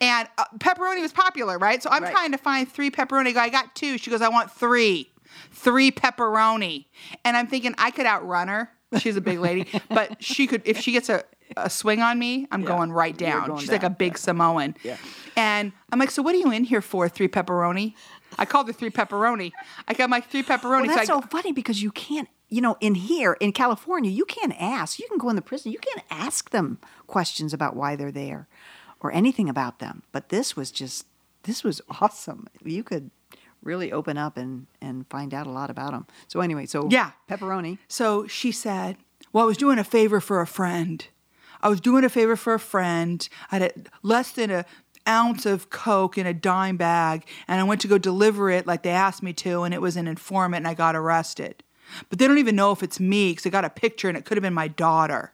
[0.00, 1.82] and uh, pepperoni was popular, right?
[1.82, 2.12] So I'm Right.
[2.12, 3.28] trying to find three pepperoni.
[3.28, 3.98] I go, I got two.
[3.98, 5.10] She goes, I want three,
[5.52, 6.86] three pepperoni,
[7.24, 8.70] and I'm thinking I could outrun her.
[8.98, 11.24] She's a big lady, but she could if she gets a.
[11.56, 13.46] A swing on me, I'm going right down.
[13.48, 14.76] going She's like a down, big Samoan.
[14.82, 14.96] Yeah.
[15.36, 17.08] And I'm like, so what are you in here for?
[17.08, 17.94] Three pepperoni?
[18.38, 19.52] I called her three pepperoni.
[19.86, 20.86] I got my three pepperoni.
[20.86, 24.10] Well, that's so I, so funny because you can't, you know, in here in California,
[24.10, 24.98] you can't ask.
[24.98, 25.72] You can go in the prison.
[25.72, 28.48] You can't ask them questions about why they're there
[29.00, 30.02] or anything about them.
[30.12, 31.06] But this was just,
[31.44, 32.48] this was awesome.
[32.64, 33.10] You could
[33.62, 36.06] really open up and and find out a lot about them.
[36.28, 37.10] So anyway, so Yeah.
[37.28, 37.78] pepperoni.
[37.88, 38.96] so she said,
[39.32, 41.04] well, I was doing a favor for a friend.
[41.62, 43.28] I was doing a favor for a friend.
[43.50, 44.64] I had less than a
[45.06, 48.82] ounce of coke in a dime bag, and I went to go deliver it like
[48.82, 51.62] they asked me to, and it was an informant, and I got arrested.
[52.10, 54.24] But they don't even know if it's me because I got a picture, and it
[54.24, 55.32] could have been my daughter.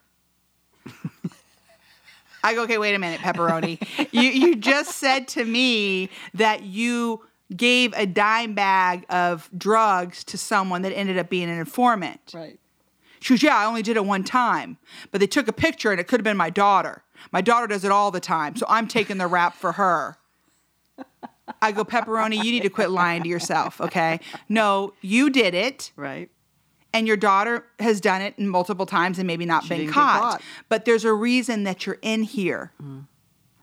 [2.45, 3.81] I go, okay, wait a minute, pepperoni.
[4.13, 10.39] you you just said to me that you gave a dime bag of drugs to
[10.39, 12.33] someone that ended up being an informant.
[12.35, 12.59] Right.
[13.25, 14.77] She goes, yeah, I only did it one time,
[15.11, 17.03] but they took a picture and it could have been my daughter.
[17.33, 20.19] My daughter does it all the time, so I'm taking the rap for her.
[21.63, 24.21] I go, pepperoni, you need to quit lying to yourself, okay?
[24.51, 26.29] No, you did it Right.
[26.93, 30.21] and your daughter has done it multiple times and maybe not been caught.
[30.21, 30.43] caught.
[30.69, 32.73] But there's a reason that you're in here.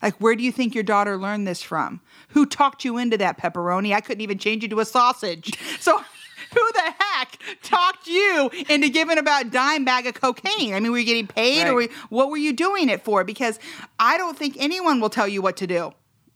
[0.02, 2.02] Like, where do you think your daughter learned this from?
[2.30, 3.94] Who talked you into that pepperoni?
[3.94, 5.54] I couldn't even change you to a sausage.
[5.80, 6.02] So,
[6.54, 10.74] who the heck talked you into giving about dime bag of cocaine?
[10.74, 11.90] I mean, were you getting paid or Right.
[11.90, 13.24] were, what were you doing it for?
[13.24, 13.60] Because
[14.00, 15.94] I don't think anyone will tell you what to do.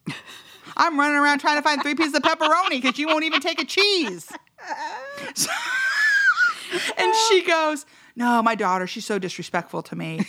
[0.78, 3.62] I'm running around trying to find three pieces of pepperoni because you won't even take
[3.62, 4.32] a cheese.
[5.36, 5.50] So-
[6.98, 10.26] and she goes, "No, my daughter, she's so disrespectful to me,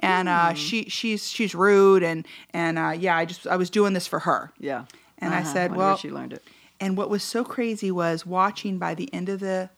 [0.00, 3.92] and uh, she she's she's rude, and and uh, yeah, I just I was doing
[3.94, 4.84] this for her." Yeah.
[5.18, 5.52] And I Uh-huh.
[5.52, 6.44] said, Wonder "Well," she learned it.
[6.80, 9.70] And what was so crazy was watching by the end of the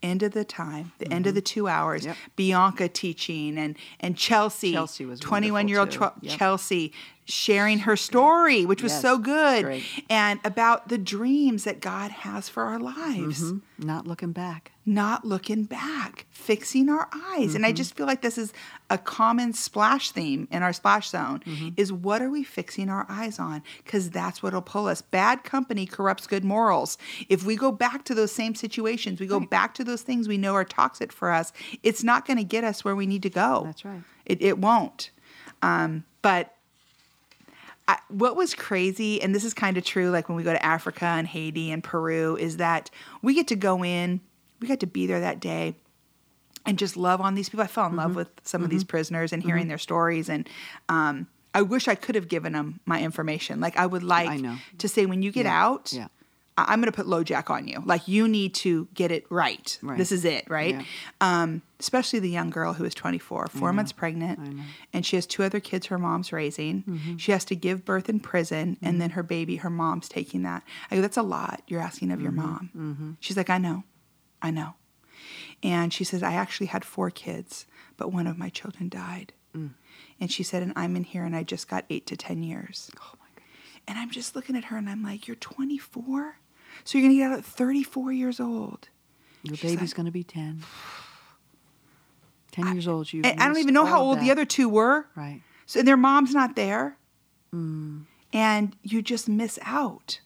[0.00, 2.08] end of the time, the end of the two hours, Mm-hmm.
[2.10, 2.16] Yep.
[2.36, 6.08] Bianca teaching and and Chelsea, Chelsea was 21 year old too.
[6.20, 6.38] Yep.
[6.38, 6.92] Chelsea
[7.24, 9.84] sharing her story, which was Yes, so good, great.
[10.08, 13.60] and about the dreams that God has for our lives Mhm.
[13.78, 14.72] Not looking back.
[14.88, 17.54] Not looking back, fixing our eyes.
[17.54, 18.52] And I just feel like this is
[18.90, 21.42] a common splash theme in our splash zone
[21.76, 23.62] is what are we fixing our eyes on?
[23.84, 25.02] Because that's what'll pull us.
[25.02, 26.96] Bad company corrupts good morals.
[27.28, 30.38] If we go back to those same situations, we go back to those things we
[30.38, 33.30] know are toxic for us, it's not going to get us where we need to
[33.30, 33.62] go.
[33.66, 34.02] That's right.
[34.24, 35.10] It, it won't.
[35.62, 36.54] Um, but
[37.88, 40.64] I, what was crazy, and this is kind of true, like when we go to
[40.64, 42.90] Africa and Haiti and Peru, is that
[43.22, 44.20] we get to go in,
[44.60, 45.76] we got to be there that day
[46.66, 47.64] and just love on these people.
[47.64, 47.98] I fell in Mm-hmm.
[47.98, 50.28] love with some of these prisoners and hearing their stories.
[50.28, 50.48] And
[50.88, 53.60] um, I wish I could have given them my information.
[53.60, 56.08] Like I would like I to say, when you get Yeah, out, yeah.
[56.58, 57.82] I- I'm going to put LoJack on you.
[57.86, 59.78] Like you need to get it right.
[59.80, 59.96] Right.
[59.96, 60.74] This is it, right?
[60.74, 60.82] Yeah.
[61.20, 64.40] Um, especially the young girl who is 24, four months pregnant,
[64.92, 66.82] and she has two other kids her mom's raising.
[66.82, 67.16] Mm-hmm.
[67.18, 70.64] She has to give birth in prison, and then her baby, her mom's taking that.
[70.90, 72.76] I go, that's a lot you're asking of your Mm-hmm.
[72.80, 73.16] mom.
[73.20, 73.84] She's like, I know,
[74.42, 74.74] I know.
[75.62, 79.32] And she says, I actually had four kids, but one of my children died.
[79.56, 79.70] Mm.
[80.20, 82.90] And she said, and I'm in here and I just got eight to 10 years.
[83.00, 83.80] Oh my goodness.
[83.88, 86.38] And I'm just looking at her and I'm like, You're 24?
[86.84, 88.88] So you're going to get out at 34 years old.
[89.42, 90.62] Your She's baby's like- going to be 10.
[92.52, 93.12] 10 years old.
[93.12, 93.22] You.
[93.24, 95.06] I don't even know how old the other two were.
[95.14, 95.42] Right.
[95.66, 96.96] So their mom's not there.
[97.54, 98.04] Mm.
[98.32, 100.20] And you just miss out.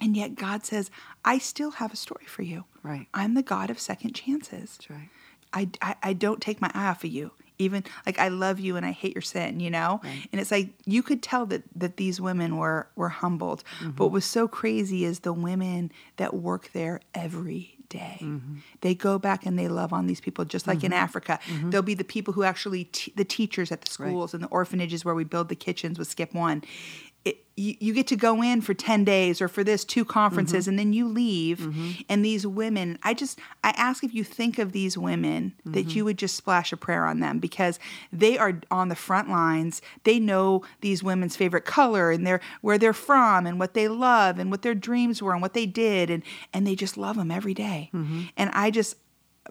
[0.00, 0.90] And yet God says,
[1.24, 2.64] I still have a story for you.
[2.82, 3.06] Right.
[3.14, 4.76] I'm the God of second chances.
[4.78, 5.08] That's right.
[5.52, 7.30] I, I, I don't take my eye off of you.
[7.58, 10.00] Even like I love you and I hate your sin, you know?
[10.04, 10.28] Right.
[10.30, 13.64] And it's like you could tell that that these women were were humbled.
[13.80, 13.92] Mm-hmm.
[13.92, 18.18] But what was so crazy is the women that work there every day.
[18.20, 18.56] Mm-hmm.
[18.82, 21.38] They go back and they love on these people just like in Africa.
[21.62, 24.10] There'll be the people who actually t- the teachers at the Right.
[24.10, 26.62] schools and the orphanages where we build the kitchens with Skip One.
[27.58, 30.68] You, you get to go in for 10 days or for this two conferences Mm-hmm.
[30.70, 34.72] and then you leave and these women i just i ask if you think of
[34.72, 35.90] these women that Mm-hmm.
[35.96, 37.78] you would just splash a prayer on them because
[38.12, 42.76] they are on the front lines they know these women's favorite color and their where
[42.76, 46.10] they're from and what they love and what their dreams were and what they did
[46.10, 47.88] and and they just love them every day.
[47.94, 48.22] Mm-hmm.
[48.36, 48.96] and i just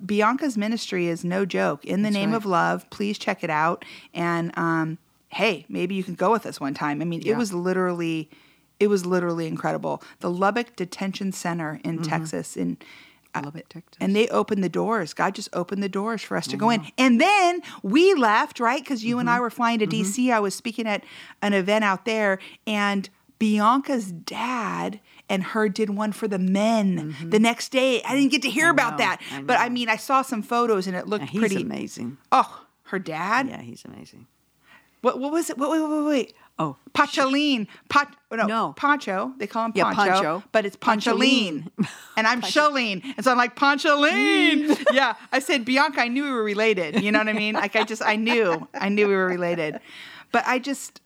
[0.05, 2.37] bianca's ministry is no joke in the name right.
[2.37, 4.97] of love please check it out and um
[5.35, 8.29] hey maybe you can go with us one time i mean it was literally
[8.79, 12.09] it was literally incredible the lubbock detention center in Mm-hmm.
[12.09, 12.77] texas in
[13.33, 13.97] uh, Lubbock, Texas.
[13.99, 15.13] and they opened the doors.
[15.13, 16.79] God just opened the doors for us to go in.
[16.79, 16.89] Mm-hmm.
[16.97, 18.81] And then we left, right?
[18.81, 19.41] Because you and I mm-hmm.
[19.41, 20.15] were flying to DC.
[20.15, 20.33] Mm-hmm.
[20.33, 21.03] I was speaking at
[21.41, 27.39] an event out there, and Bianca's dad and her did one for the men the
[27.39, 28.01] next day.
[28.03, 29.21] I didn't get to hear about that.
[29.33, 31.61] I But I mean, I saw some photos and it looked he's pretty.
[31.61, 32.17] amazing.
[32.31, 33.47] Oh, her dad?
[33.49, 34.27] Yeah, he's amazing.
[35.05, 35.57] What, what was it?
[35.59, 36.33] Wait, wait, wait, wait.
[36.57, 37.67] Oh, Pacholine.
[37.89, 38.73] Pat, no, No.
[38.75, 39.33] Poncho.
[39.37, 40.43] They call him Yeah, Poncho, Poncho.
[40.51, 41.69] but it's Poncholine.
[42.17, 43.03] and I'm Shalene.
[43.15, 44.83] And so I'm like, Poncholine.
[44.91, 45.13] yeah.
[45.31, 47.03] I said, Bianca, I knew we were related.
[47.03, 47.53] You know what I mean?
[47.53, 48.67] Like, I just, I knew.
[48.73, 49.79] I knew we were related.
[50.31, 51.01] But I just,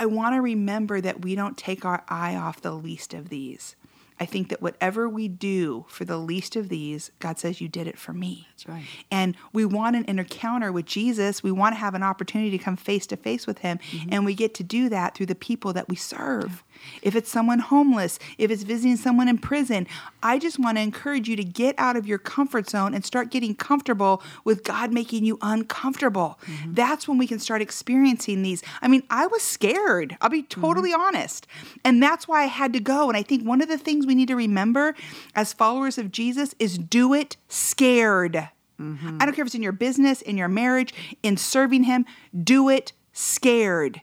[0.00, 3.76] I want to remember that we don't take our eye off the least of these.
[4.20, 7.86] I think that whatever we do for the least of these, God says, You did
[7.86, 8.48] it for me.
[8.50, 8.84] That's right.
[9.10, 11.42] And we want an encounter with Jesus.
[11.42, 13.78] We want to have an opportunity to come face to face with him.
[13.90, 14.08] Mm-hmm.
[14.12, 16.62] And we get to do that through the people that we serve.
[17.02, 19.86] If it's someone homeless, if it's visiting someone in prison,
[20.22, 23.30] I just want to encourage you to get out of your comfort zone and start
[23.30, 26.38] getting comfortable with God making you uncomfortable.
[26.46, 26.74] Mm-hmm.
[26.74, 28.62] That's when we can start experiencing these.
[28.80, 30.16] I mean, I was scared.
[30.20, 31.00] I'll be totally mm-hmm.
[31.00, 31.46] honest.
[31.84, 33.08] And that's why I had to go.
[33.08, 34.94] And I think one of the things we need to remember
[35.34, 38.48] as followers of Jesus is do it scared.
[38.80, 39.18] Mm-hmm.
[39.20, 40.92] I don't care if it's in your business, in your marriage,
[41.22, 42.04] in serving Him,
[42.42, 44.00] do it scared.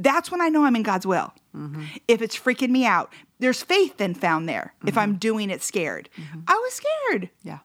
[0.00, 1.34] That's when I know I'm in God's will.
[1.54, 1.84] Mm-hmm.
[2.06, 4.88] If it's freaking me out, there's faith then found there mm-hmm.
[4.88, 6.08] if I'm doing it scared.
[6.16, 6.40] Mm-hmm.
[6.46, 7.30] I was scared.
[7.42, 7.58] Yeah.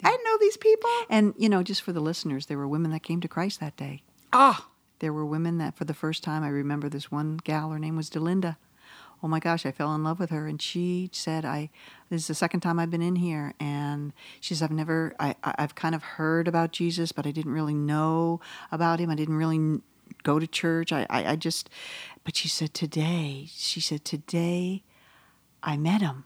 [0.00, 0.08] yeah.
[0.08, 0.90] I didn't know these people.
[1.10, 3.76] And, you know, just for the listeners, there were women that came to Christ that
[3.76, 4.02] day.
[4.32, 4.66] Oh.
[5.00, 7.96] There were women that for the first time, I remember this one gal, her name
[7.96, 8.56] was Delinda
[9.24, 10.46] oh my gosh, I fell in love with her.
[10.46, 11.70] And she said, I,
[12.10, 13.54] this is the second time I've been in here.
[13.58, 17.52] And she says, I've never, I, I've kind of heard about Jesus, but I didn't
[17.52, 19.08] really know about him.
[19.08, 19.80] I didn't really
[20.22, 20.92] go to church.
[20.92, 21.70] I, I, I just,
[22.24, 24.82] but she said, today, she said, today
[25.62, 26.24] I met him.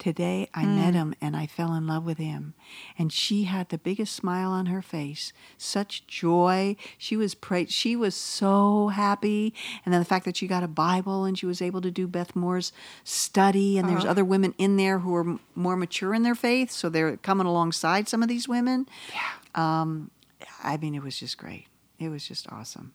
[0.00, 0.76] Today I mm.
[0.76, 2.54] met him and I fell in love with him.
[2.98, 6.76] And she had the biggest smile on her face, such joy.
[6.96, 9.52] She was pra- she was so happy.
[9.84, 12.08] And then the fact that she got a Bible and she was able to do
[12.08, 12.72] Beth Moore's
[13.04, 13.94] study and uh-huh.
[13.94, 17.46] there's other women in there who are more mature in their faith, so they're coming
[17.46, 18.88] alongside some of these women.
[19.12, 19.82] Yeah.
[19.82, 20.10] Um,
[20.64, 21.66] I mean it was just great.
[21.98, 22.94] It was just awesome.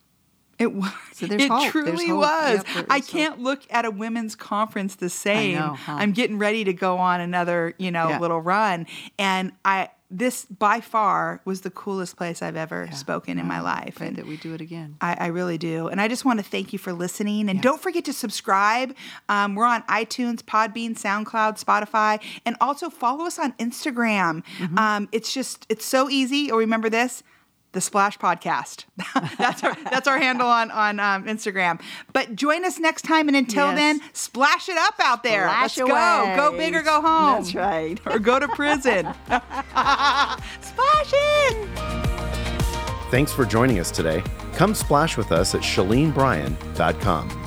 [0.58, 0.92] It was.
[1.12, 1.70] So it hope.
[1.70, 2.62] truly was.
[2.74, 3.44] Yep, I can't hope.
[3.44, 5.56] look at a women's conference the same.
[5.56, 5.96] Know, huh?
[5.98, 8.20] I'm getting ready to go on another, you know, yeah.
[8.20, 8.86] little run,
[9.18, 12.94] and I this by far was the coolest place I've ever yeah.
[12.94, 14.00] spoken in my life.
[14.00, 14.96] and that we do it again.
[15.00, 15.88] I, I, really do.
[15.88, 17.48] And I just want to thank you for listening.
[17.48, 17.62] And yeah.
[17.62, 18.94] don't forget to subscribe.
[19.28, 24.44] Um, we're on iTunes, Podbean, SoundCloud, Spotify, and also follow us on Instagram.
[24.58, 24.78] Mm-hmm.
[24.78, 26.50] Um, it's just it's so easy.
[26.50, 27.22] Or remember this
[27.76, 28.86] the Splash Podcast.
[29.36, 31.78] that's our that's our handle on on um, Instagram.
[32.12, 33.76] But join us next time, and until yes.
[33.76, 35.42] then, splash it up out there.
[35.42, 36.34] Splash Let's away.
[36.36, 36.50] go.
[36.50, 37.42] Go big or go home.
[37.42, 38.00] That's right.
[38.06, 39.06] or go to prison.
[39.26, 41.68] splash it.
[43.10, 44.24] Thanks for joining us today.
[44.54, 47.45] Come splash with us at ShaleneBryan.com.